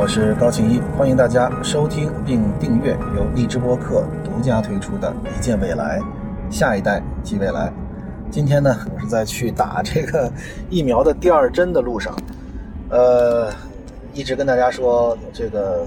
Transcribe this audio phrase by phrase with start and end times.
[0.00, 6.00] 我是高庆一，欢迎大家收听并订阅由荔枝播客独家推出的《一见未来，
[6.50, 7.68] 下一代即未来》。
[8.30, 10.32] 今天呢，我是在去打这个
[10.70, 12.16] 疫苗的第二针的路上，
[12.88, 13.52] 呃，
[14.14, 15.84] 一直跟大家说这个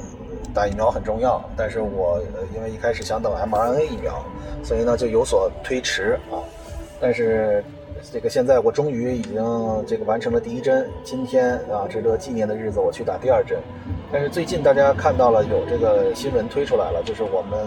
[0.54, 2.22] 打疫苗很重要，但是我
[2.56, 4.24] 因为一开始想等 mRNA 疫苗，
[4.64, 6.38] 所以呢就有所推迟啊。
[7.02, 7.66] 但是
[8.12, 9.36] 这个现在我终于已经
[9.88, 13.58] 这个完成了第一针，今天啊值得纪念的日子，我去打第二针。
[14.12, 17.60] 但是最近大家看到了有这个新闻推出来了，就是我们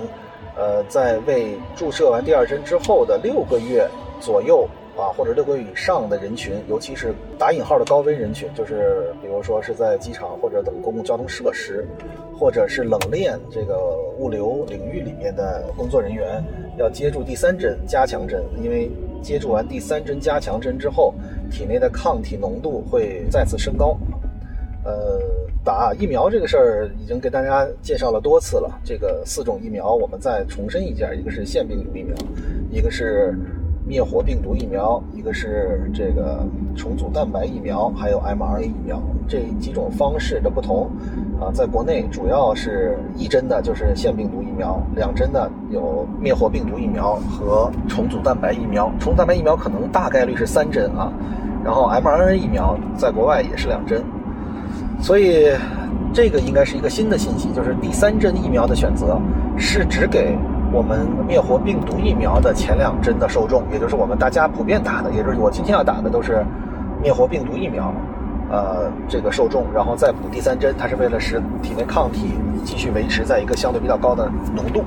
[0.56, 3.88] 呃在为注射完第二针之后的六个月。
[4.18, 11.86] 左右啊，或者六个月以上的人群，尤其是打引号的高危人群，就是比如说是在机场或者等公共交通设施，
[12.34, 16.42] 或者是冷链这个物流领域里面的工作人员，
[16.78, 18.90] 要接住第三针加强针，因为
[19.26, 21.12] 接种完第三针加强针之后，
[21.50, 23.98] 体内的抗体浓度会再次升高。
[24.84, 25.20] 呃，
[25.64, 32.14] 打疫苗这个事儿已经给大家介绍了多次了，这个四种疫苗我们再重申一下：一个是腺病毒疫苗，
[32.70, 33.36] 一个是。
[33.86, 40.90] 灭活病毒疫苗，一个是这个重组蛋白疫苗，还有 mRNA 疫苗，这几种方式的不同
[41.40, 48.92] 啊，在国内主要是一针的，就是腺病毒疫苗；两针的有灭活病毒疫苗和重组蛋白疫苗。
[48.98, 51.12] 重组蛋白疫苗可能大概率是三针啊，
[51.64, 54.02] 然后 mRNA 疫苗在国外也是两针，
[55.00, 55.46] 所以
[56.12, 59.16] 这个应该是一个新的信息，就是第三针疫苗的选择
[59.56, 60.36] 是只给。
[60.72, 66.44] 我们灭活病毒疫苗的前两针的受众，也就是我们大家普遍打的，也就是我今天要打的都是
[67.02, 67.92] 灭活病毒疫苗，
[68.50, 74.80] 呃，这个受众，然后再补第三针，它是为了使体内抗体继续维持在一个相对比较高的浓度，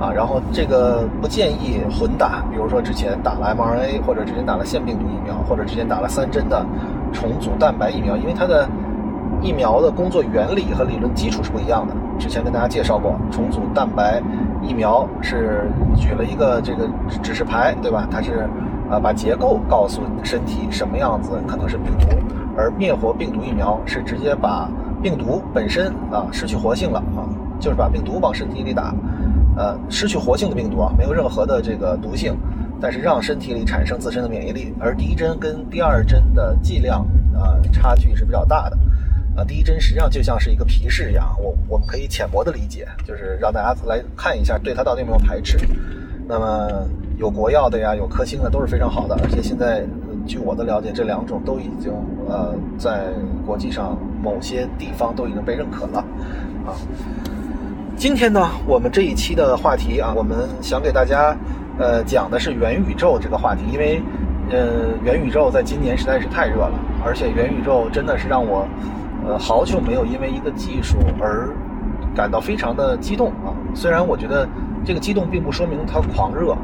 [0.00, 6.64] 啊，然后这个不建议混打，比如说之前打了 mRNA，或者之前打了腺病毒疫苗，或者之前打了三针的
[7.12, 8.68] 重组蛋白疫苗，因为它的
[9.40, 11.94] 疫苗的工作原理和理论基础是不一样的。
[12.18, 14.22] 之前跟大家介绍过，重组蛋白
[14.62, 16.88] 疫苗是举了一个这个
[17.22, 18.06] 指示牌，对吧？
[18.10, 18.48] 它是
[18.90, 22.06] 啊把结构告诉身体什么样子可能是病毒，
[22.56, 24.68] 而灭活病毒疫苗是直接把
[25.02, 27.26] 病毒本身啊失去活性了啊，
[27.58, 28.94] 就是把病毒往身体里打，
[29.56, 32.36] 呃失去活性的病毒啊，没有任何的这个毒性，
[32.80, 34.72] 但是让身体里产生自身的免疫力。
[34.78, 37.00] 而第一针跟第二针的剂量
[37.34, 38.78] 啊差距是比较大的。
[39.34, 45.58] 啊，第一针实际上就像是一个皮试一样，我我们可以浅薄的理解，就是让大家来看一下，对它到底有没有排斥。
[46.28, 49.84] 那么有国药的呀，有科兴的都是非常好的，而且现在
[50.26, 51.90] 据我的了解，这两种都已经
[52.28, 53.04] 呃在
[53.46, 55.98] 国际上某些地方都已经被认可了。
[56.66, 56.76] 啊，
[57.96, 61.34] 今天呢，我们这一期的话题啊，我们想给大家
[61.78, 64.02] 呃讲的是元宇宙这个话题，因为
[64.50, 68.68] 呃元宇宙在今年实在是太热了，而且元宇宙真的是让我。
[69.26, 71.48] 呃，好久没有因为一个技术而
[72.14, 73.54] 感到非常的激动啊！
[73.74, 74.48] 虽然我觉得
[74.84, 76.56] 这个激动并不说明它狂热，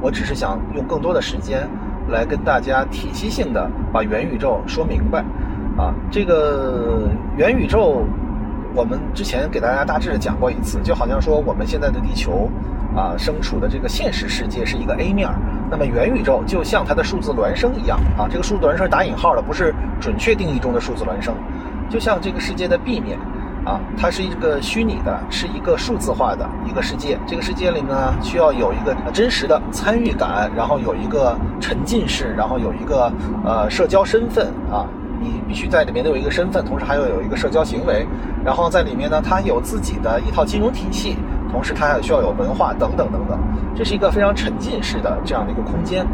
[0.00, 1.68] 我只是想用更多的时间
[2.08, 5.24] 来跟大家体系性的把元宇宙说明白
[5.76, 5.92] 啊！
[6.10, 8.04] 这个元宇宙，
[8.74, 12.48] 我们之前给大家大致讲过一次，就好像说我们现在的地球
[12.96, 15.28] 啊，身处的这个现实世界是一个 A 面，
[15.76, 18.28] 那么元宇宙就像它的数字孪生一样啊！
[18.30, 21.34] 这个数字孪生打引号的，不是准确定义中的数字孪生。
[21.90, 23.18] 就像这个世界的 B 面，
[23.66, 27.18] 啊，它是一个虚拟的，是一个数字化的一个世界。
[27.26, 33.12] 这个世界里呢，需要有一个真实的参与感，然后有一个沉浸式，然后有一个
[33.44, 34.86] 呃社交身份啊，
[35.20, 38.06] 你必须在里面都有一个身份，同时还要有一个社交行为。
[38.44, 41.16] 然后在里面呢，它有自己的一套金融体系，
[41.54, 43.38] 同时它还需要有文化等等等等。
[43.76, 46.04] 这是一个非常沉浸式的这样的一个空间。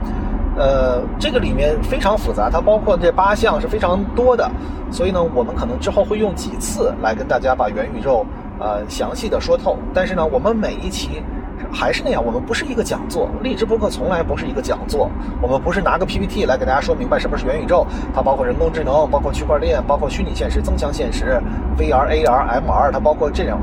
[0.59, 4.51] 呃，这个里面非常复杂，它包括这八项是非常多的，
[4.91, 8.27] 所以呢，我们可能之后会用几次来跟大家把元宇宙
[8.59, 9.79] 呃详细的说透。
[9.95, 11.23] 但是呢，我们每一期
[11.73, 15.11] 还是那样，我们不是一个讲座，励志播客从来不是一个讲座，
[15.43, 21.41] 我们不是拿个 PPT 来给大家说明白什么是元宇宙，它包括人工智能，包括区块链，包括虚拟现实、增强现实、
[21.79, 23.59] VR、AR、MR，它包括这样。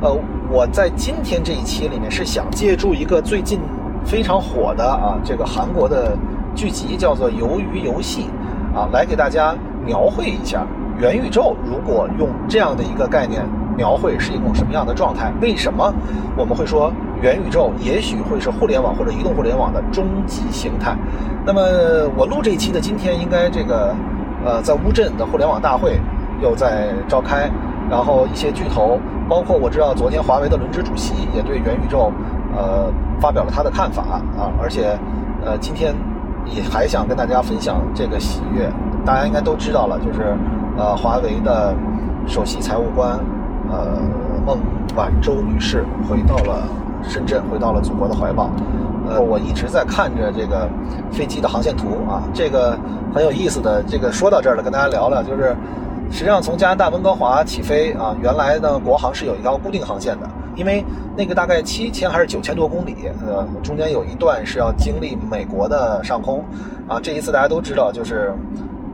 [0.00, 0.16] 呃，
[0.50, 3.60] 我在今天这一期里面是想借助一个最近。
[4.04, 6.16] 非常火的啊，这个韩国的
[6.54, 8.30] 剧集叫做《鱿鱼游戏》，
[8.78, 9.52] 啊，来给大家
[9.84, 10.64] 描绘一下
[10.96, 11.56] 元宇宙。
[11.64, 13.44] 如果用这样的一个概念
[13.76, 15.32] 描绘，是一种什么样的状态？
[15.42, 15.92] 为什么
[16.36, 16.92] 我们会说
[17.22, 20.96] 元宇宙也许会是互联网或者移动互联网的终极形态？
[21.44, 21.60] 那么
[22.16, 23.94] 我录这一期的今天，应该这个
[24.44, 26.00] 呃，在乌镇的互联网大会
[26.42, 27.50] 又在召开，
[27.90, 28.98] 然后一些巨头，
[29.28, 32.12] 包括我知道昨天华为的轮值主席也对元宇宙。
[32.58, 32.90] 呃，
[33.20, 34.02] 发表了他的看法
[34.38, 34.96] 啊，而且，
[35.44, 35.94] 呃，今天
[36.46, 38.66] 也还想跟大家分享这个喜悦。
[39.04, 40.34] 大家应该都知道了，就是
[40.78, 41.74] 呃，华为的
[42.26, 43.10] 首席财务官
[43.70, 44.00] 呃，
[44.46, 44.56] 孟
[44.96, 46.66] 晚舟女士回到了
[47.08, 48.50] 深圳，回到了祖国的怀抱。
[49.08, 50.68] 呃，我一直在看着这个
[51.12, 52.76] 飞机的航线图啊，这个
[53.14, 53.80] 很有意思的。
[53.86, 55.54] 这个说到这儿了，跟大家聊聊，就是
[56.10, 60.84] 实际上从加拿大温哥华起飞啊，原来呢国航是有一条固定航线的，因为
[61.16, 66.44] 那个大概七千还是九千多公里，呃，中间有一段是要经历美国的上空
[66.88, 66.98] 啊。
[67.00, 68.34] 这一次大家都知道，就是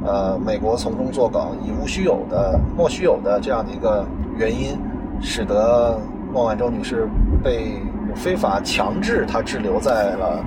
[0.04, 4.04] 呃美国从中作梗，以无虚有的莫须有的这样的一个
[4.36, 4.78] 原因，
[5.22, 5.98] 使得
[6.34, 7.08] 孟晚舟女士
[7.42, 7.80] 被。
[8.14, 10.44] 非法强制他滞留在了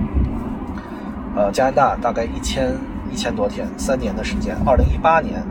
[1.36, 2.72] 呃加拿大，大概一千
[3.12, 4.56] 一千多天，三年的时间。
[4.64, 5.42] 二零一八年，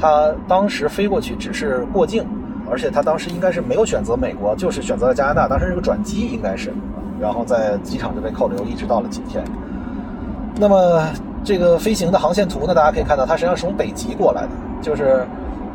[0.00, 2.26] 他当时飞过去只是过境，
[2.70, 5.46] 而且他当时应该是没有选择美国，就是选择了加拿大。
[5.48, 6.72] 当时是个转机，应该是，
[7.20, 9.42] 然后在机场就被扣留，一直到了今天。
[10.56, 11.02] 那么
[11.44, 14.48] 这个飞行的航线图呢，大家可以看到，它实际上是从北极过来的，
[14.82, 15.24] 就是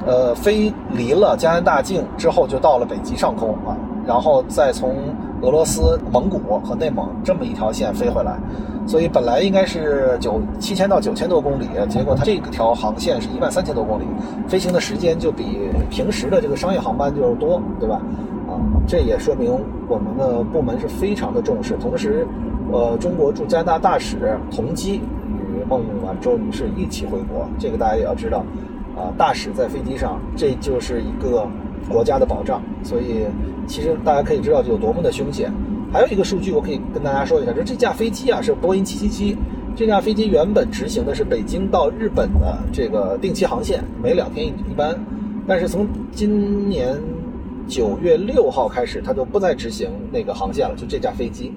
[0.05, 4.95] 呃飞离了加拿大境之后，就到了北极上空啊，然后再从。
[5.43, 8.39] 俄罗斯、蒙古和内蒙这么一条线飞回来，
[8.87, 14.05] 所以本来应该是九七千到九千多公里，结果它这条航线是一万三千多公里，
[14.47, 18.01] 飞行的时间就比平时的这个商业航班就是多，对吧？
[18.47, 18.55] 啊，
[18.87, 19.51] 这也说明
[19.89, 21.75] 我们的部门是非常的重视。
[21.75, 22.25] 同时，
[22.71, 28.45] 呃，中国驻加拿大大使同机与孟晚舟女士一起回国，这个大家也要知道。
[28.95, 31.45] 啊，大使在飞机上，这就是一个。
[31.89, 33.25] 国家的保障，所以
[33.67, 35.51] 其实大家可以知道有多么的凶险。
[35.91, 39.35] 还有一个数据，我可以跟大家说一下，就是这架飞机啊是波音777，
[39.75, 44.99] 这架飞机原本执行的是北京到日本的这个定期航线，每两天一一班。
[45.47, 46.99] 但是从今年
[47.67, 51.51] 九月六号开始，它就不再执行那个航线了，就这架飞机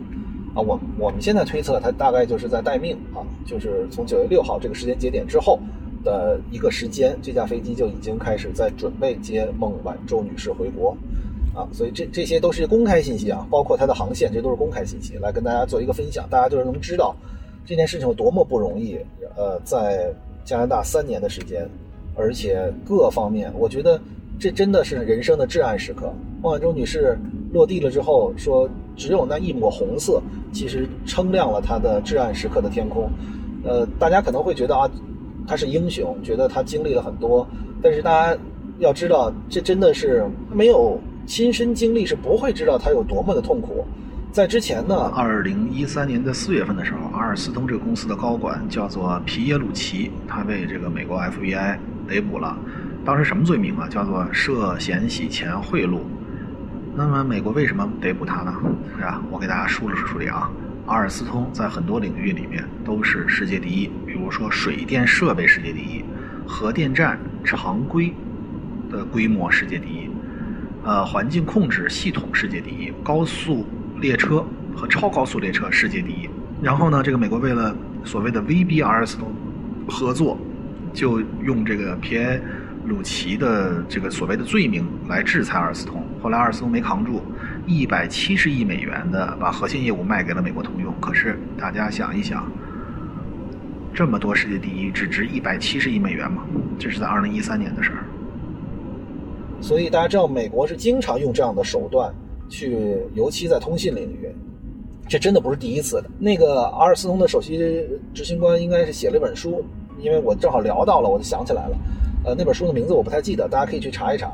[0.54, 5.58] 啊，我我们现在推测它大概就是在待命啊，就是从九月六号这个时间节点之后。
[6.06, 10.96] 的一个时间，这架飞机就已经开始在准备接孟晚舟女士回国，
[11.52, 17.16] 啊，所以这这些都是公开信息啊，包括它的航线，这都是公开信息，来跟大家做一个分享，大家就是能知道
[17.64, 18.96] 这件事情有多么不容易。
[19.36, 20.14] 呃，在
[20.44, 21.68] 加拿大三年的时间，
[22.14, 24.00] 而且各方面，我觉得
[24.38, 26.14] 这真的是人生的至暗时刻。
[26.40, 27.18] 孟晚舟女士
[27.52, 30.22] 落地了之后，说只有那一抹红色，
[30.52, 33.10] 其实撑亮了她的至暗时刻的天空。
[33.64, 34.88] 呃，大家可能会觉得啊。
[35.46, 37.46] 他是英雄，觉得他经历了很多，
[37.82, 38.38] 但是大家
[38.78, 43.84] 要知道，这真的是没有亲身经历是不会知道他有多么的痛苦。
[44.32, 52.54] 在之前呢，二零一三年的四月份的时候，阿尔斯通这个公司的高管叫做皮耶鲁奇，他被这个美国 FBI 逮捕了。
[53.02, 53.88] 当时什么罪名啊？
[53.88, 56.00] 叫做涉嫌洗钱贿赂。
[56.94, 58.52] 那么美国为什么逮捕他呢？
[58.96, 59.22] 是吧？
[59.30, 60.50] 我给大家梳理梳理啊。
[60.86, 63.90] 阿尔斯通在很多领域里面都是世界第一，
[64.26, 66.04] 如说水电设备世界第一，
[66.48, 68.12] 核电站常规
[68.90, 70.10] 的规模世界第一，
[70.82, 73.64] 呃，环境控制系统世界第一，高速
[74.00, 74.44] 列车
[74.74, 76.28] 和超高速列车世界第一。
[76.60, 79.32] 然后呢，这个美国为了所谓的威逼阿尔斯通
[79.88, 80.36] 合作，
[80.92, 82.40] 就用这个皮埃
[82.86, 86.04] 鲁奇的这个所谓的罪名来制裁阿尔斯通。
[86.20, 87.22] 后来阿尔斯通没扛住。
[87.64, 92.50] 一百七十亿美元的把核心业务卖给了美国通用，可是大家想一想，
[93.96, 96.44] 这么多世界第一只值一百七十亿美元吗？
[96.78, 98.04] 这是在二零一三年的事儿。
[99.58, 102.14] 所以大家知道，美国是经常用这样的手段
[102.46, 104.30] 去，尤其在通信领域，
[105.08, 106.10] 这真的不是第一次的。
[106.18, 107.56] 那个阿尔斯通的首席
[108.12, 109.64] 执行官应该是写了一本书，
[109.98, 111.78] 因为我正好聊到了，我就想起来了。
[112.26, 114.30] 呃，那本书的名字我不太记得，大家可以去查一查。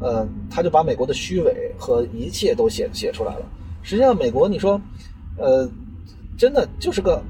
[0.00, 3.42] 呃，他就把美国的虚伪和一切都写写出来了。
[3.82, 4.80] 实际上，美国你说，
[5.36, 5.68] 呃，
[6.38, 7.22] 真的就是个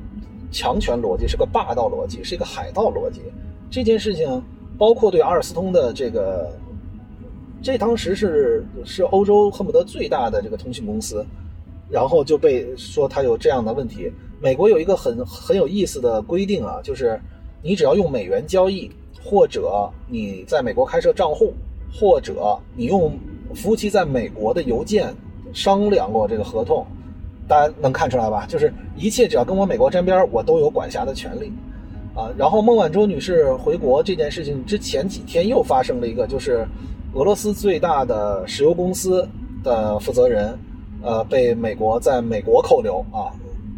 [0.54, 3.20] 强权逻辑，是个霸道逻辑，是一个海盗逻辑。
[3.68, 4.40] 这件事情，
[4.78, 6.48] 包括对阿尔斯通的这个，
[7.60, 11.26] 这当时是是欧洲恨不得最大的这个通信公司，
[11.90, 14.12] 然后就被说他有这样的问题。
[14.40, 17.20] 美国有一个很很有意思的规定啊，就是
[17.60, 18.88] 你只要用美元交易，
[19.22, 21.52] 或者你在美国开设账户。
[21.96, 23.16] 或者你用
[23.54, 25.14] 服务器在美国的邮件
[25.52, 26.84] 商量过这个合同，
[27.46, 28.46] 大家能看出来吧？
[28.46, 31.52] 就是一切只要跟我美国沾边，我都有管辖的权利，
[32.14, 32.30] 啊。
[32.36, 36.66] 然后孟晚舟女士回国这件事情之前几天又发生了一个，就是
[37.12, 39.28] 俄罗斯最大的石油公司
[39.62, 40.58] 的负责人，
[41.02, 43.30] 呃，被美国在美国扣留啊，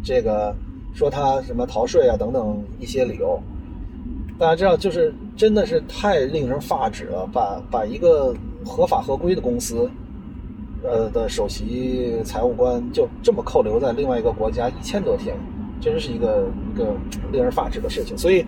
[0.03, 0.55] 这个
[0.93, 3.39] 说他什么逃税啊等等一些理由。
[4.39, 9.89] 大家知道，就是真的是太令人发指了，把把一个合法合规的公司，
[10.83, 15.35] 呃的首席财务官就这么扣留在另外一个国家一千多天，
[15.81, 16.93] 真是一个一个
[17.31, 18.17] 令人发指的事情。
[18.17, 18.45] 所以，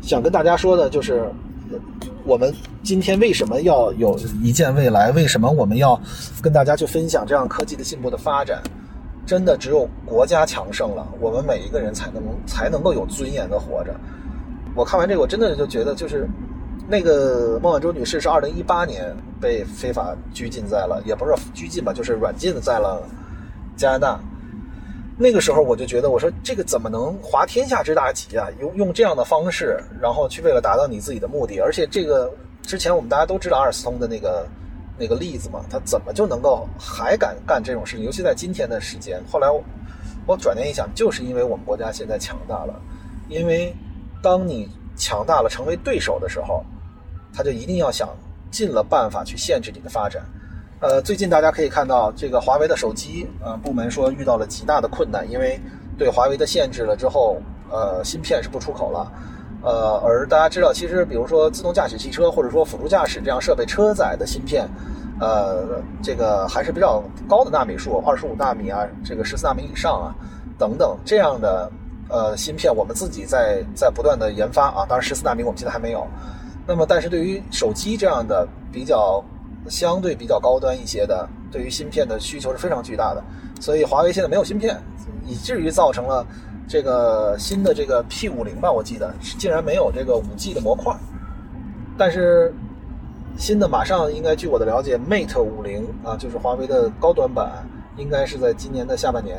[0.00, 1.30] 想跟大家说的就是，
[2.24, 5.10] 我们今天为什么要有一见未来？
[5.12, 6.00] 为什么我们要
[6.42, 8.62] 跟大家去分享这样科技的进步的发展？
[9.26, 13.94] 真的只有国家强盛了，我们每一个人才能才能够有尊严的活着。
[14.74, 16.28] 我看完这个，我真的就觉得，就是
[16.88, 23.02] 那个孟晚舟女士是二零一八年被非法拘禁在了，也不是拘禁吧，就是软禁在了
[23.76, 24.20] 加拿大。
[25.16, 28.48] 那个时候我就觉得，我说这个怎么能滑天下之大稽啊？
[28.58, 32.32] 用用这样的方式，然后去为了达到你自己的目的，而且这个
[32.62, 34.46] 之前我们大家都知道阿尔斯通的那个
[34.98, 38.04] 那个例子嘛，他怎么就能够还敢干这种事情？
[38.06, 39.22] 尤其在今天的时间。
[39.30, 39.62] 后来我
[40.26, 42.80] 我转念一想，就是因为我们国家现在强大了，
[43.28, 43.76] 因为
[44.22, 44.70] 当你
[45.00, 46.62] 强大了成为对手的时候，
[47.32, 48.06] 他就一定要想
[48.50, 50.22] 尽了办法去限制你的发展。
[50.80, 55.58] 呃，最近大家可以看到，这个华为的手机呃部门说遇到了极大的困难，因为
[55.96, 57.38] 对华为的限制了之后，
[57.70, 59.10] 呃，芯片是不出口了。
[59.62, 64.66] 呃，而大家知道，其实比如说自动驾驶汽车或者说辅助驾驶这样设备车载的芯片，
[65.20, 70.08] 呃，这个还是比较高的纳米数，二十五纳米啊，这个十四纳米以上啊，
[70.58, 71.70] 等等这样的
[72.10, 74.84] 呃芯片，我们自己在在不断的研发啊。
[74.88, 76.06] 当然，十四纳米我们现在还没有。
[76.66, 79.24] 那么，但是对于手机这样的比较。
[79.68, 83.22] 相对比较高端一些的，对于芯片的需求是非常巨大的，
[83.60, 84.74] 所以华为现在没有芯片，
[85.26, 86.26] 以至于造成了
[86.66, 90.96] 这个新的这个 P 五零吧，我记得竟然没有这个五 G 的模块。
[91.98, 92.54] 但是
[93.36, 97.62] 新的马上应该据我的了解，Mate 五零啊，就是华为的高端版，
[97.98, 99.38] 应该是在今年的下半年，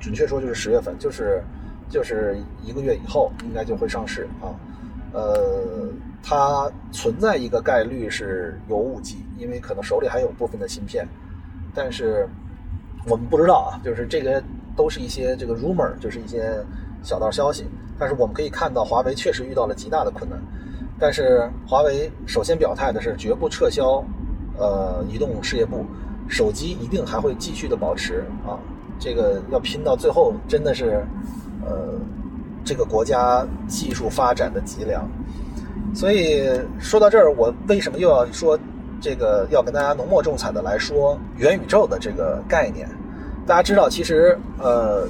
[0.00, 1.44] 准确说就是十月份，就是
[1.90, 4.48] 就是一个月以后应该就会上市啊，
[5.12, 5.90] 呃。
[6.22, 11.08] 它存在一个概率是有五 G，因为可能手里还有部分的芯片，
[11.74, 12.28] 但是
[13.08, 14.44] 我们不知道啊，就是这个
[14.76, 16.62] 都是一些这个 rumor，就是一些
[17.02, 17.64] 小道消息。
[17.98, 20.38] 但是我们可以看到，华为确实遇到了极大的困难。
[20.98, 24.04] 但是华为首先表态的是绝不撤销
[24.58, 25.86] 呃移动事业部，
[26.28, 28.60] 手机一定还会继续的保持啊，
[28.98, 31.02] 这个要拼到最后，真的是
[31.64, 31.94] 呃
[32.64, 35.08] 这个国家技术发展的脊梁。
[35.94, 36.48] 所以
[36.78, 38.58] 说到这儿，我为什么又要说
[39.00, 42.88] 这个要跟大家浓墨重彩的来说元宇宙的这个概念？
[43.46, 45.08] 大家知道，其实呃，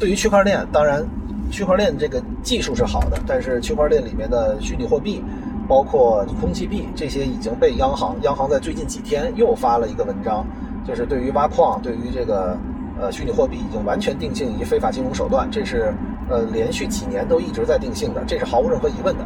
[0.00, 1.06] 对于区块链，当然
[1.52, 5.22] 区块链这个技术是好的，但是区块链里面的虚拟货币，
[5.68, 10.44] 包括空气币这些，已经被央行央行在最近几天又发了一个文章，
[10.84, 12.56] 就是对于挖矿，对于这个
[13.00, 15.92] 呃虚拟货币已经完全定性以非法金融手段，这是
[16.28, 19.24] 呃连续几年都一直在定性的，这是毫无任何疑问的。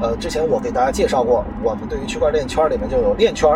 [0.00, 3.50] 呃，之前我给大家介绍过，我们对于区块链圈里面就有链圈，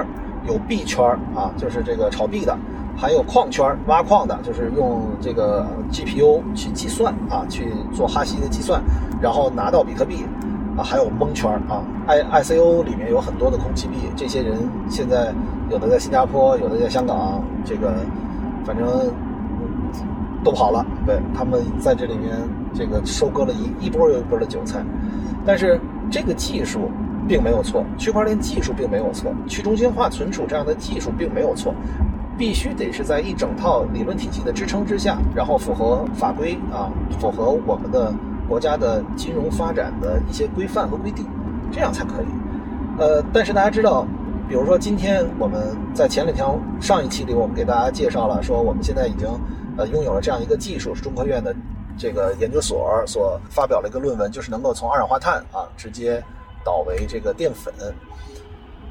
[0.46, 1.04] 有币圈
[1.36, 2.56] 啊，就是这个炒币的，
[2.96, 8.82] 还有矿圈，挖矿的，就是用这个 GPU 去计算啊，去做哈希的计算，
[9.20, 10.24] 然后拿到比特币
[10.76, 14.58] 啊，还有蒙圈啊，I ICO 里面有很多的空气币，这些人
[14.90, 15.32] 现在
[15.70, 17.94] 有的在新加坡，有的在香港，这个
[18.64, 18.88] 反正
[20.44, 22.36] 都跑了，对他们在这里面
[22.74, 24.82] 这个收割了一一波又一波的韭菜，
[25.46, 25.80] 但是。
[26.10, 26.90] 这个技术
[27.26, 31.74] 并没有错，区块链技术并没有错，去中心化存储这样的技术并没有错，
[32.36, 38.12] 必须得是在一整套理论体系的支撑之下，然后符合法规啊，符合我们的
[38.46, 41.24] 国家的金融发展的一些规范和规定，
[41.70, 42.26] 这样才可以。
[42.98, 44.06] 呃，但是大家知道，
[44.48, 49.28] 比如说今天我们在前两条上一期里，我们给大家介绍了，说我们现在已经
[49.76, 51.54] 呃拥有了这样一个技术，是中科院的。
[51.98, 56.24] 这个研究所所发表了一个论文，就是能够从二氧化碳啊直接
[56.64, 57.72] 导为这个淀粉。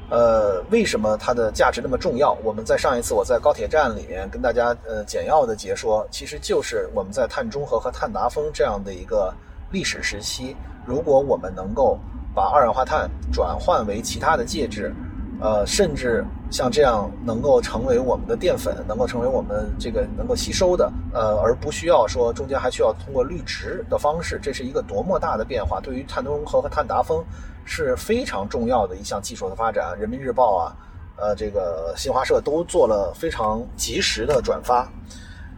[0.08, 2.32] 呃，为什么它的价值那么重要？
[2.44, 9.34] 我们在上一次我在高铁站里面跟大家呃简要的解说，其实就是我们在碳中和和碳达峰这样的一个
[9.72, 10.56] 历史时期，
[10.86, 11.98] 如果我们能够
[12.32, 14.94] 把二氧化碳转换为其他的介质。
[15.42, 25.80] 呃，甚至像这样能够成为我们的淀粉，能够成为我们这个能够吸收的，呃，而不需要说中间还需要通过滤植的方式，这是一个多么大的变化！
[25.80, 27.24] 对于碳中和和碳达峰
[27.64, 29.98] 是非常重要的一项技术的发展。
[29.98, 30.76] 人民日报啊，
[31.16, 34.88] 呃，这个新华社都做了非常及时的转发。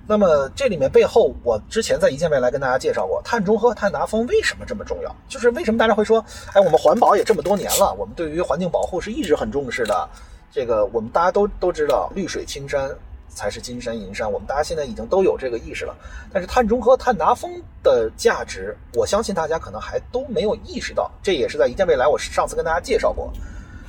[0.07, 5.17] 那么这里面背后，我之前在一见未来跟大家介绍过，碳中和、碳达峰为什么这么重要？
[5.29, 10.09] 就是为什么大家会说，哎，我们环保也这么多年了，我们对于环境保护是一直很重视的。
[10.53, 12.91] 这个我们大家都都知道，绿水青山
[13.29, 15.97] 才是金山银山，我们大家现在已经都有这个意识了。
[16.33, 17.51] 但是碳中和、碳达峰
[17.83, 21.11] 的价值，我相信大家可能还都没有意识到。
[21.23, 23.33] 这也是在一见未来，我上次跟大家介绍过，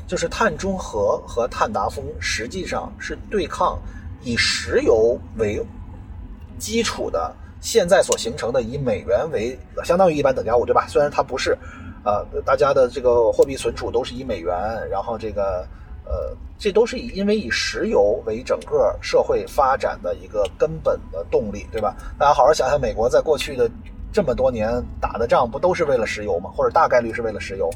[0.08, 3.78] 就是碳中和和碳达峰实际上是对抗
[4.24, 5.64] 以石油为
[6.58, 10.86] 基础的现在所形成的以美元为相当于一般等价物，对吧？
[10.88, 11.58] 虽然它不是，
[12.04, 14.54] 啊，大家的这个货币存储都是以美元，
[14.90, 15.68] 然后这个
[16.06, 21.96] 呃，这都是以因为以石油为整个社会发展的一个根本的动力，对吧？
[22.20, 23.70] 大家好好想想，美国在过去的
[24.14, 24.72] 这么多年
[25.02, 26.52] 打的仗，不都是为了石油吗？
[26.56, 27.70] 或者大概率是为了石油？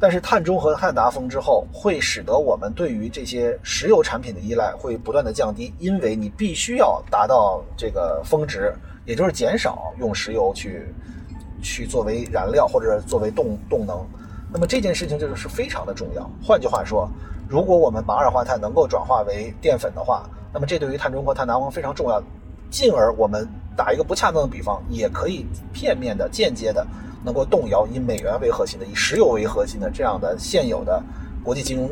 [0.00, 8.72] 但是碳中和、碳达峰之后，会使得我们对于这些石油产品的依赖会不断的降低，因为你必须要达到这个峰值，
[9.04, 10.94] 也就是减少用石油去
[11.60, 14.06] 去作为燃料或者作为动动能。
[14.52, 16.30] 那么这件事情就是非常的重要。
[16.42, 17.10] 换句话说，
[17.48, 22.22] 如果我们把二氧化碳能够转化为淀粉的话，那么这对于碳中和、碳达峰非常重要。
[22.70, 26.86] 进而我们打一个不恰当的比方，也可以片面的、间接的。
[27.24, 31.02] 能够动摇以美元为核心的、以石油为核心的这样的现有的
[31.42, 31.88] 国际金融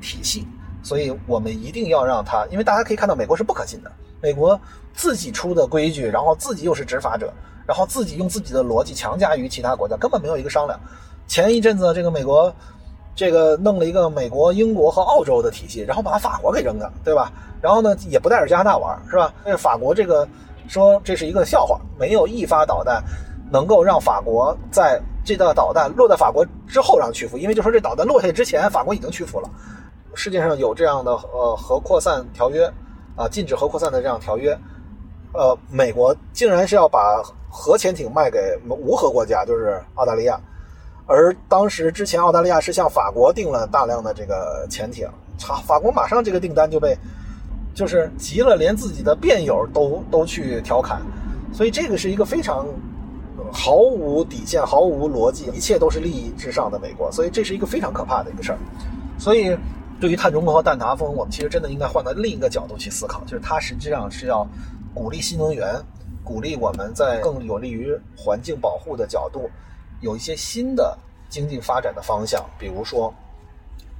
[0.00, 0.46] 体系，
[0.82, 3.90] 所以我们一定要让它，因为大家可以看到，美国是不可信的。
[4.20, 4.60] 美国
[4.94, 7.32] 自己出的规矩，然后自己又是执法者，
[7.66, 10.78] 然后自己用自己的逻辑强加于其他国家，根本没有一个商量。
[11.26, 12.52] 前一阵子，这个美国
[13.14, 17.30] 这个弄了一个美国、英国和澳洲的体系，然后把法国给扔了，对吧？
[17.60, 19.32] 然后呢，也不带着加拿大玩，是吧？
[19.44, 20.26] 那法国这个
[20.66, 23.02] 说这是一个笑话，没有一发导弹。
[23.50, 29.50] 能够让法国在这个导弹落在法国之后让屈服，因为就说这导弹落下之前，法国已经屈服了。
[30.14, 32.66] 世界上有这样的呃核扩散条约
[33.14, 34.58] 啊，禁止核扩散的这样条约，
[35.32, 40.40] 呃，美国竟然是要把核潜艇卖给无核国家，就是澳大利亚。
[41.06, 46.96] 而当时之前澳大利亚是向法国订了大量的这个潜艇，法法国马上这个订单就被
[47.74, 51.00] 就是急了，连自己的辩友都都去调侃，
[51.52, 52.66] 所以这个是一个非常。
[53.52, 58.58] 毫无底线、毫无逻辑，一切都是利益至上的美国，所以这是一个非常可怕的一个事儿。
[59.18, 59.56] 所以，
[60.00, 64.46] 对于碳中和和碳达峰，我们其实真的应该换到另一个角度去思考，就是它实际上是要
[64.94, 65.74] 鼓励新能源，
[66.22, 69.50] 鼓励我们在更有利于环境保护的角度，
[70.00, 70.96] 有一些新的
[71.28, 73.12] 经济发展的方向，比如说，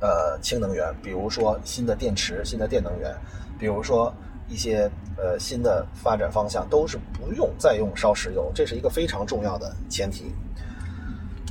[0.01, 3.15] 呃，氢能源，比如说新的电池、新的电能源，
[3.59, 4.13] 比如说。
[4.49, 10.33] 一些呃新的发展方向都是不用再用烧石油，这是一个非常重要的前提。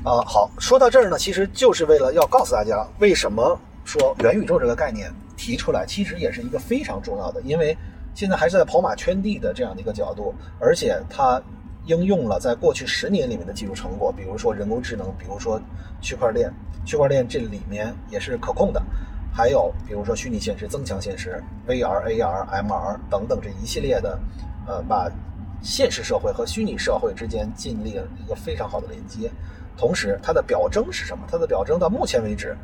[0.04, 7.78] 啊，好，说到这儿呢，其实就是为了要告诉大家，为什么说元宇宙这个概念提出来，其实也是一个非常重要的，因为
[8.14, 11.42] 现在还是在跑马圈地的这样的一个角度，而且它
[11.86, 15.62] 应用了在过去十年里面的技术成果，比如说人工智能，比如说
[16.02, 16.52] 区块链，
[16.86, 18.82] 区块链这里面也是可控的。
[19.38, 24.17] 还有，比如说虚拟现实、增强现实、VR、AR、MR 等等这一系列的，
[24.65, 25.08] 呃，把
[25.62, 29.30] 现实社会和虚拟社会之间建立了一个非常好的连接。
[29.78, 31.23] 同时，它的表征是什么？
[31.32, 32.58] 它的表征到目前为止，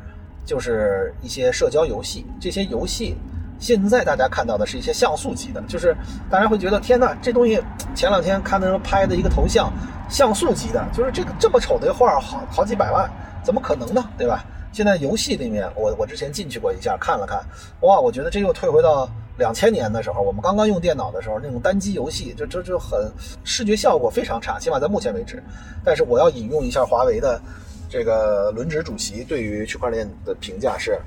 [0.44, 2.26] 就是一些社交游戏。
[2.40, 3.16] 这些游戏
[3.60, 5.96] 现在大家看到的是一些像素级的，就是
[6.28, 7.62] 大家会觉得天哪，这东西
[7.94, 9.72] 前两天看到拍的一个头像，
[10.10, 13.08] 像素级的，就是这个这么丑的画，好好几百万，
[13.44, 14.04] 怎么可能呢？
[14.18, 14.44] 对吧？
[14.74, 17.40] 现在游戏里面，我我之前进去过一下，看了看，
[17.82, 19.08] 哇，我觉得这又退回到
[19.38, 23.08] 两千年的时候，我们刚刚用电脑的时候，那种单机游戏，就就就很
[23.44, 25.40] 视觉效果非常差，起码在目前为止。
[25.84, 27.40] 但是我要引用一下华为的
[27.88, 30.98] 这个轮值主席对于区块链的评价是，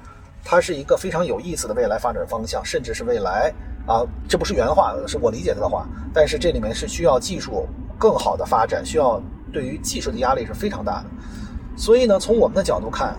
[0.45, 3.53] 它是一个非常有意思的未来发展方向，甚至是未来
[3.85, 7.67] 啊，这不是原话，是我理解他的话，但是这里面是需要技术
[7.99, 11.05] 更好的发展，需要对于技术的压力是非常大的。
[11.75, 13.13] 所以呢，从我们的角度看。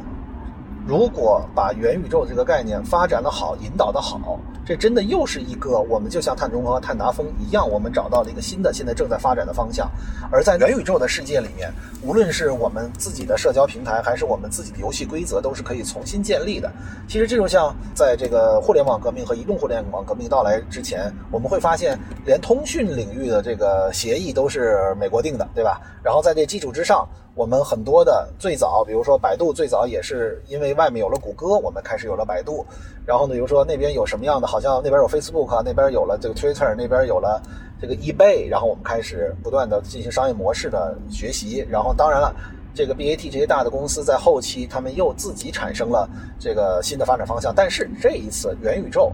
[0.88, 9.87] 如果把元宇宙这个概念发展的好，引导的好，这真的又是一个我们就像碳中和、碳达峰一样，我们找到了一个新的、现在正在发展的方向。
[10.33, 11.70] 而在元宇宙的世界里面，
[12.03, 16.72] 无论是我们自己的社交平台，还是我们自己的游戏规则，都是可以重新建立的。
[17.07, 25.83] 其实这就像在这个互联网革命和移动互联网革命到来之前，我们会发现，连通讯领域的这个协议都是美国定的，对吧？
[26.03, 27.07] 然后在这基础之上。
[27.35, 32.64] 我们很多的最早，比如说百度，最早也是因为外面有了谷歌，我们开始有了百度。
[33.05, 37.43] 然后呢，比如说那边有什么样的，好像那边有 Facebook，那边有了这个 Twitter，那边有了
[37.81, 41.67] 这个 eBay，然后我们开始不断的进行商业模式的学习。
[41.69, 42.35] 然后当然了，
[42.73, 47.53] 这个 BAT 这些大的公司在后期，他们又自己产生了这个新的发展方向。
[47.55, 49.12] 但是这一次元宇宙，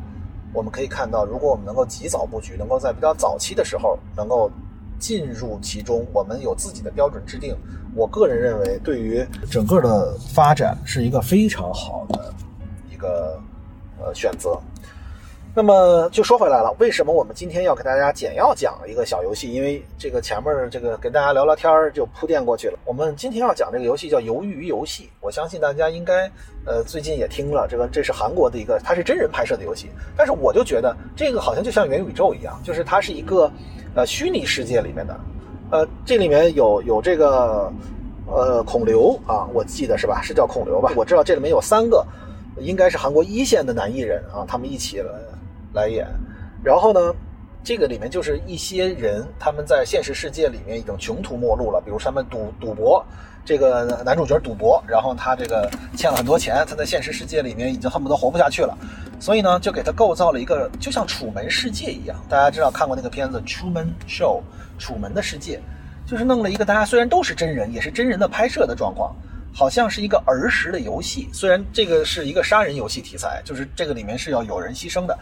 [0.53, 4.51] 我们可以看到，如果我们能够及早布局，能够在比较早期的时候能够。
[4.99, 7.57] 进入其中，我们有自己的标准制定。
[7.95, 12.35] 我个人认为，对于整个的发展是一个非常好的
[12.93, 13.39] 一个
[14.01, 14.59] 呃选择。
[15.57, 19.53] 那么就说回来了，为什么我们今天要给大家简要讲一个小游戏？
[19.53, 22.77] 因为这个前面这个跟大家聊聊天就铺垫过去了。
[22.85, 26.29] 我们今天要讲这个游戏叫《鱿鱼游戏》，我相信大家应该
[26.67, 29.89] 呃最近也听了这个，这是韩国的一个，它是真人拍摄的游戏。
[30.17, 33.49] 但是我就觉得这个好像就像元宇宙一样，就是它是一个。
[33.95, 35.21] 呃，虚拟世界里面的，
[35.71, 37.73] 呃，这里面有有这个
[38.27, 40.21] 呃孔刘啊，我记得是吧？
[40.21, 40.93] 是叫孔刘吧？
[40.97, 42.05] 我知道这里面有三个，
[42.59, 45.13] 应该是韩国一线的男艺人啊，他们一起来
[45.73, 46.07] 来演。
[46.63, 47.15] 然后呢，
[47.65, 53.03] 这个里面就是一些人他们在现实世界里面已经穷途末路了，比如他们赌赌博，
[53.43, 58.77] 这个男主角赌博，然后他这个欠了很多钱，他在现实世界里面已经恨不得活不下去了，
[59.19, 62.15] 所以呢，就给他构造了一个就像楚门世界一样。
[62.29, 64.41] 大家知道看过那个片子《Truman Show》
[64.79, 65.59] 楚门的世界，
[66.07, 69.17] 就是弄了一个大家虽然都是真人，也是真人的拍摄的状况，
[69.55, 71.31] 好像是一个儿时的游戏。
[71.33, 75.19] 虽然这个是一个杀人游戏题材，就是这个里面是要有人牺牲的，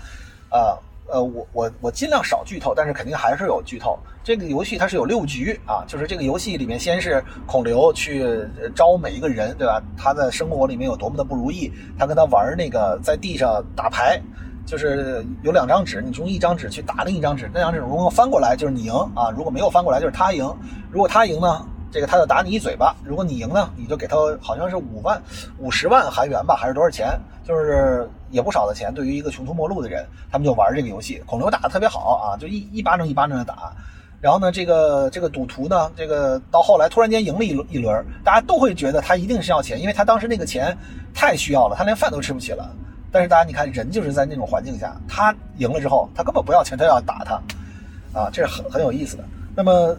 [0.49, 0.77] 啊。
[1.09, 3.99] 呃我我我尽量少剧透，但是肯定还是有剧透。
[4.25, 8.25] 这个游戏它是有六局啊，就是这个游戏里面先是孔刘去
[8.75, 9.83] 招每一个人，对吧？
[9.97, 14.21] 他的生活里面有多么的不如意，他跟他玩那个在地上打牌，
[14.65, 20.49] 就是有两张纸，你从一张纸去打另一张纸，那张纸如果翻过来就是你赢啊，如果没有翻过来就是他赢。
[20.91, 21.67] 如果他赢呢？
[21.93, 25.21] 这个他就打你一嘴巴，如果你赢呢，你就给他好像是五万、
[25.59, 27.21] 五十万韩元吧，还是多少钱？
[27.45, 28.93] 就是也不少的钱。
[28.95, 31.23] 对于一个穷途末路的人，他们就玩这个游戏。
[31.27, 33.73] 孔刘打的特别好啊，就一一巴掌一巴掌的打。
[34.23, 40.75] 然后呢，这个这个赌徒呢，这个到后来突然间赢了一一轮，大家都会觉得他一定是要钱，因为他当时那个钱
[41.13, 42.75] 太需要了，他连饭都吃不起了。
[43.11, 47.35] 但是大家你看，人就是在那种环境下，他赢了之后，他根本不要钱，他要打他，
[48.19, 49.25] 啊，这是很很有意思的。
[49.55, 49.95] 那么。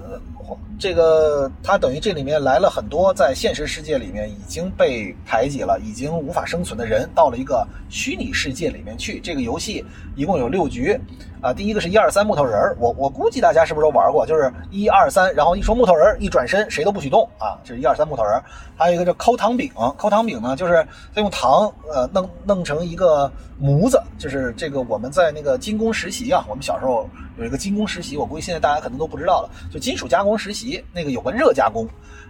[0.84, 9.17] 这个它等于这里面来了很多在现实世界里面已经被排挤了、已经无法生存的人，到了一个虚拟世界里面去。
[9.22, 9.82] 这个游戏
[10.13, 11.00] 一共有六局，
[11.44, 14.26] 啊，第一个是一二三木头人儿，我我估计大家是不是都玩过？
[14.26, 18.42] 就是一二三，然后一说木头人一转身，谁都不许动啊，这是一二三木头人。
[18.78, 23.30] 还有一个叫抠糖饼，抠糖饼呢，就是他用糖呃弄弄成一个
[23.60, 27.10] 模子，就是这个我们在那个精工实习啊，我们小时候。
[27.36, 29.50] 有一个精工实习，我估计现在大家可能都不知道了。
[29.72, 31.84] 就金属加工实习，那个有个热加工，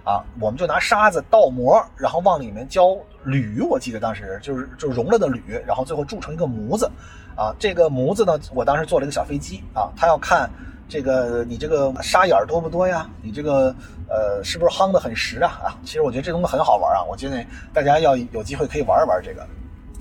[0.05, 6.89] 啊，我们就拿沙子倒模，然后往里面浇铝，我记得当时就是就融了的铝，然后最后铸成一个模子，
[7.35, 10.49] 啊，这个模子呢，我当时做了一个小飞机，啊，他要看
[10.87, 13.09] 这个你这个沙眼多不多呀？
[13.21, 13.75] 你这个
[14.09, 15.59] 呃是不是夯的很实啊？
[15.63, 19.45] 啊，其实我觉得这东西很好玩啊，我觉得大家要有机会可以玩一玩这个，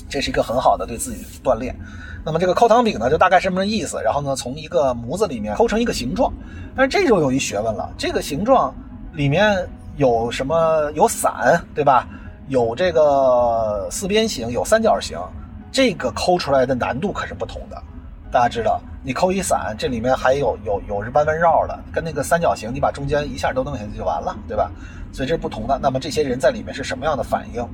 [0.09, 1.75] 这是一个很好的对自己锻炼。
[2.25, 4.01] 那么这个抠糖饼呢，就大概是这么意思。
[4.03, 6.33] 然后呢，从一个模子里面抠成一个形状。
[6.75, 8.73] 但是这就有一学问了，这个形状
[9.13, 10.89] 里面有什么？
[10.93, 12.09] 有伞，对吧？
[12.53, 15.19] 有这个四边形，有三角形。
[15.71, 17.83] 这个抠出来的难度可是不同的。
[18.31, 24.71] 大家知道，你抠一伞，这里面还有有有是弯弯绕的，跟那个三角形，你把中间一下都弄下去就完了，对吧？
[25.15, 25.79] 所以这是不同的。
[25.83, 27.67] 那么这些人在里面是什么样的反应？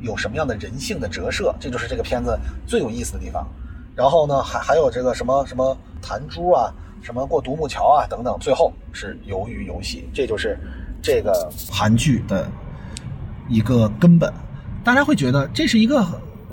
[0.00, 1.54] 有什么样的人性的折射？
[1.60, 3.46] 这就是这个片子最有意思的地方。
[3.94, 10.58] 然后呢，还还有这个什么什么弹珠啊，什么过独木桥啊等等，最后是鱿鱼游戏，这就是
[11.00, 12.48] 这个韩剧的
[13.48, 14.32] 一个根本。
[14.82, 16.06] 大家会觉得这是一个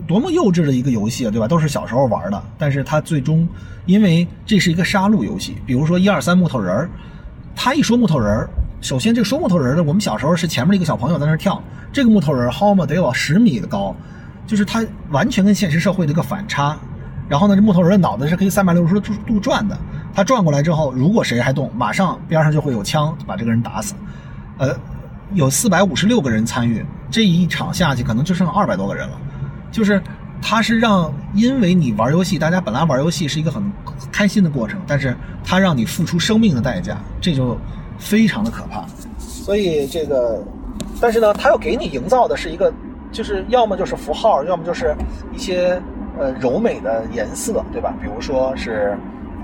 [0.08, 1.48] 多么幼稚的一个游戏啊，对吧？
[1.48, 3.48] 都是小时候玩的，但是它最终
[3.86, 6.90] 因为这是一个杀戮游戏，比如说一二三木头人儿，
[7.56, 8.50] 他一说木头人儿，
[8.82, 13.96] 首先这个说木头人的，我们小时候是前面一个小朋友在那跳，这个木头人好嘛得有十米的高，
[14.48, 16.78] 就是它完全跟现实社会的一个反差。
[17.28, 19.78] 然后呢，这木头人的脑子是可以三百六十度转的。
[20.14, 23.94] 他转过来之后，如果谁还动，马上边上就会有枪把这个人打死。
[24.58, 24.76] 呃，
[25.34, 29.18] 有四百五十六个人参与这一场下去，可能就剩二百多个人了。
[29.72, 30.02] 就是
[30.42, 33.64] 他是让，因为你玩游戏，大家本来玩游戏是一个很
[34.12, 37.58] 开心的过程，但是他让你付出生命的代价，这就
[37.98, 38.86] 非常的可怕。
[39.18, 40.44] 所以这个，
[41.00, 42.74] 但是呢，他又给你营造的是一个，
[43.12, 44.96] 就是要么就是符号，要么就是
[45.34, 45.82] 一些。
[46.20, 47.96] 呃，柔美的颜色，对吧？
[48.02, 48.96] 比如说是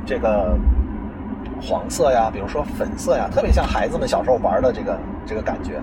[0.06, 0.54] 这个
[1.62, 5.82] 黄色呀，比如说粉色呀，特别像孩子们小时候玩的这个这个感觉。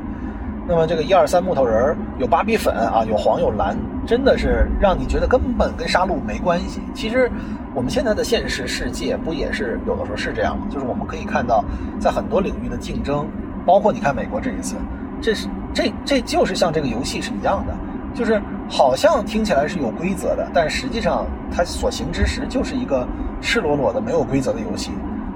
[0.67, 6.81] 那么这个一二三木头人有芭比粉啊，有黄有蓝，真的是让你觉得根本跟杀戮没关系。
[6.95, 7.31] 其实
[7.75, 10.67] 我们现在的现实世界不也是有的时候是这样吗？
[10.71, 11.63] 就是我们可以看到，
[12.01, 13.27] 在很多领域的竞争，
[13.67, 14.77] 包括你看美国这一次，
[15.21, 17.75] 这是这这就是像这个游戏是一样的。
[18.15, 23.07] 就是好像听起来是有规则的，但实际上它所行之时就是一个
[23.41, 24.93] 赤裸裸的没有规则的游戏。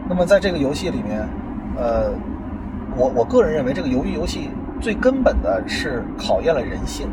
[0.08, 1.28] 那么在这个游戏里面，
[1.76, 2.10] 呃，
[2.96, 7.06] 我我个人认为这个鱿鱼游戏最根本的是考验了人性，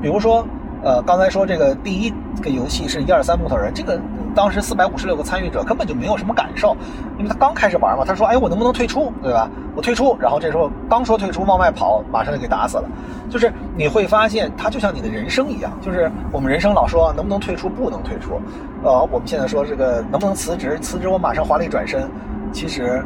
[0.00, 0.46] 比如说。
[0.82, 4.00] 呃，刚才说这个第一个游戏是一二三木头人，这个
[4.34, 6.76] 当时四百五十六个参与者根本就没有什么感受，
[7.18, 9.48] 因为他刚开始玩嘛，他说，哎，我能不能退出，对吧？
[9.76, 12.84] 我退出，然后这时候刚说退出，往外跑，马上就给打死了。
[13.30, 18.40] 就是你会发现，它就像你的人生一样，就是我们人生老说能不能退出，不能退出。
[18.82, 22.10] 呃，我们现在说这个能不能辞职，辞职我马上华丽转身。
[22.52, 23.04] 其实，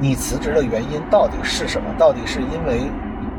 [0.00, 1.86] 你辞职的原因到底是什么？
[1.98, 2.90] 到底是因为？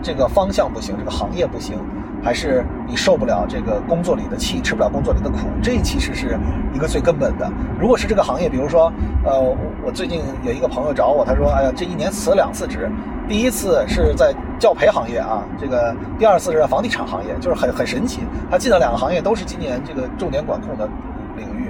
[0.03, 1.79] 这个方向不行，这个行业不行，
[2.25, 5.47] 还是你受不了这个工作里的气，吃不了工作里的苦？
[5.61, 6.37] 这其实是
[6.73, 7.47] 一个最根本的。
[7.79, 8.91] 如果是这个行业，比如说，
[9.23, 9.39] 呃，
[9.85, 12.89] 我最近有一个朋友找我，他说，哎呀，这一年辞了两次职，
[13.29, 20.89] 第一次是在教培行业啊，这个第二次是在房地产行业，就是很很神奇，他进了两个行业都是今年这个重点管控的
[21.37, 21.69] 领域。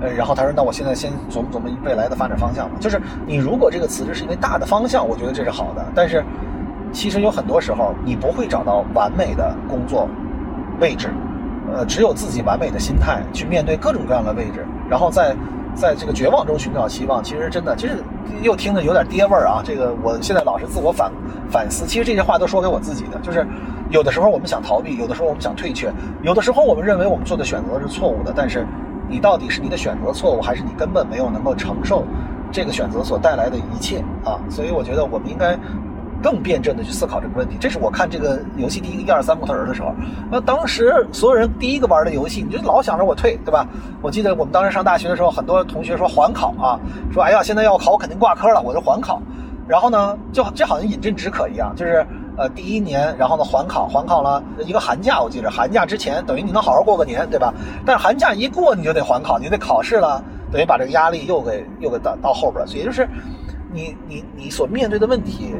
[0.00, 2.76] 呃，然后他说：“那我现在先琢磨琢磨未来的发展方向嘛。
[2.78, 5.84] 就是你如果这个辞职是因为大的方向，我觉得这是好的。
[5.92, 6.24] 但是，
[6.92, 10.08] 其实有很多时候你不会找到完美的工作
[10.80, 11.10] 位置，
[11.72, 15.34] 呃，只有自己完美的心态去面对各种各样的位置，然后在
[15.74, 17.22] 在这个绝望中寻找希望。
[17.22, 18.02] 其实真的，其实
[18.42, 19.62] 又听着有点爹味儿啊。
[19.64, 21.12] 这个我现在老是自我反
[21.50, 23.18] 反思，其实这些话都说给我自己的。
[23.20, 23.46] 就是
[23.90, 28.66] 有的时候我们想逃避，有的时候我们想退却，有的时候我们认为我们做的选择是错误的，但是。”
[29.10, 32.04] 你到底是你的选择错误，还是你根本没有能够承受
[32.52, 34.38] 这个选择所带来的一切啊？
[34.50, 35.58] 所以我觉得我们应该
[36.22, 37.56] 更辩证的去思考这个问题。
[37.60, 39.94] 这是我看这个游戏第一个一二三木头人的时候，
[40.30, 43.66] 那当时所有人第一个玩的游戏，你就老想着我退，对吧？
[44.02, 46.78] 我记得我们当时上大学的时候，很多同学说缓考啊，
[47.12, 49.20] 说哎呀现在要考，我肯定挂科了，我就缓考。
[49.66, 52.06] 然后呢，就这好像饮鸩止渴一样，就是。
[52.40, 57.52] 呃，第一年，然后呢，缓考，缓考了一个寒假，我记着，寒假之前等于你能好好过个年，对吧？
[57.84, 62.64] 但是寒假一过，你就得缓考，你得考试了，等于把这个压力又给又给到到后边。
[62.64, 63.08] 所以就是，
[63.72, 65.52] 你你你所面对的问题，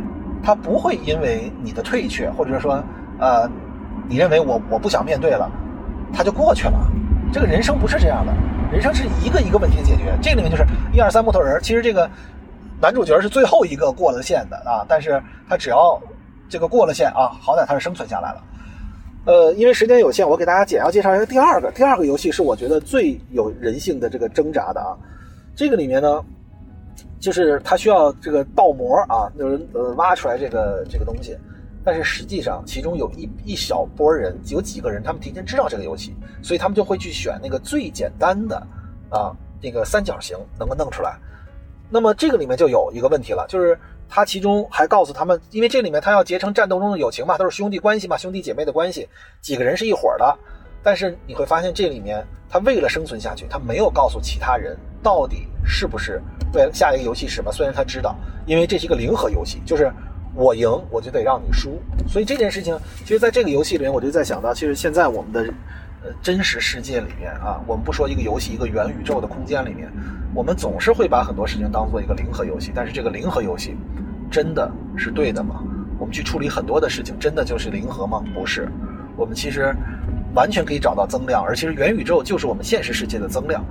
[0.48, 2.82] 它不会因为你的退却，或者说，
[3.20, 3.46] 呃，
[4.08, 5.46] 你认为我我不想面对了，
[6.10, 6.90] 它就过去了。
[7.30, 8.32] 这个人生不是这样的，
[8.72, 10.04] 人生是一个一个问题解决。
[10.22, 12.08] 这里面就是一二三木头人，其实这个
[12.80, 16.00] 男主角是最后一个过了线的啊，但是他只要。
[16.50, 18.42] 这个过了线啊，好歹他是生存下来了。
[19.26, 21.70] 呃，因为时间有限，我给大家简要介绍一下第二个。
[21.72, 24.96] 第二个游戏是我觉得最有人性的这个挣扎的啊。
[25.54, 26.24] 这个里面呢，
[27.20, 31.36] 就是他需要这个倒模啊，就是呃挖出来这个这个东西。
[31.84, 38.56] 但是实际上，其中有一一小波人，有几个人，他们提前知道这个游戏，所以他们就会去选那个最简单的
[39.10, 41.18] 啊，那个三角形能够弄出来。
[41.90, 43.78] 那么这个里面就有一个问题了，就是。
[44.10, 49.06] 他其中还告诉他们，因为这里面他要结成战斗中的友情嘛，都是兄弟关系嘛，兄弟姐妹的关系，
[49.42, 50.38] 几个人是一伙的。
[50.82, 56.20] 但是你会发现，这里面他为了生存下去，他没有告诉其他人到底是不是
[56.52, 57.52] 为了下一个游戏是什么。
[57.52, 59.90] 虽然他知道，因为这是一个零和游戏，就是
[60.34, 61.80] 我赢我就得让你输。
[62.06, 65.42] 所以这件事情，其实在这个游戏里面，我就在想到，其实现在我们的
[66.02, 69.90] 呃真实世界里面啊，我们不说一个游戏，一个元宇宙的空间里面。
[70.34, 73.76] 我们总是会把很多事情当做一个零和游戏，但是这个零和游戏
[74.30, 75.62] 真的是对的吗？
[75.98, 78.22] 我们去处理很多的事情，真的就是零和吗？
[78.34, 78.68] 不是，
[79.16, 79.74] 我们其实
[80.34, 83.64] 完全可以找到增量，而其实元宇宙就是我们现实世界的增量。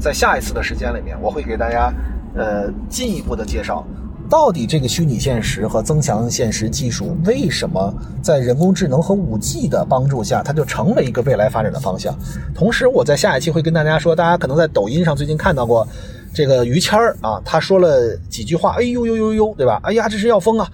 [0.00, 1.92] 在下一次的时间里面，我会给大家
[2.34, 3.86] 呃进一步的介绍。
[4.30, 12.14] 到底这个虚拟现实和增强现实技术为什么在人工智能和五 G 的帮助下，它就成为一个未来发展的方向？
[12.54, 15.88] 同时，我在下一期会跟大家说，大家可能在抖音上最近看到过
[16.34, 19.80] 这个于谦儿啊，他说了几句话，哎呦呦呦呦，对吧？
[19.82, 20.68] 哎呀，这是要疯啊！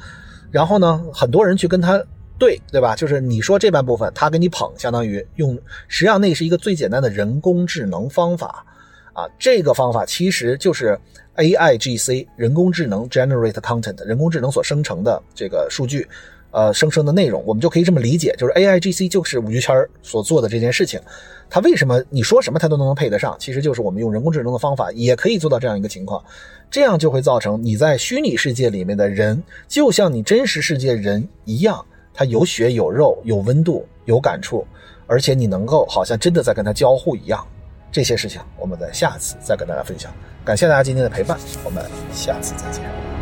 [0.50, 2.02] 然后呢，很多人去跟他
[2.36, 2.96] 对，对吧？
[2.96, 5.56] 就是你说这半部分，他给你捧，相当于用，
[5.86, 8.66] 实际上那是一个最简单的人工智能方法
[9.14, 10.98] 啊，这个方法其实就是。
[11.36, 16.06] A I G C 人工智能 generate content 人工智能所生成的这个数据，
[16.52, 21.00] 呃，生成的内容，我们就可以这么理解，就是 A I G C 就是于谦儿所做的这件事情。
[21.50, 23.36] 它为什么你说什么它都能配得上？
[23.40, 26.24] 其实就是我们用人工智能的方法也可以做到这样一个情况，
[26.70, 34.64] 这样就会造成你在虚拟世界里面的人，就像你真实世界人一样，他有血有肉有温度有感触，
[35.08, 37.44] 而且你能够好像真的在跟他交互一样。
[37.94, 40.12] 这些事情，我们在下次再跟大家分享。
[40.44, 43.13] 感谢大家今天的陪伴，我们下次再见。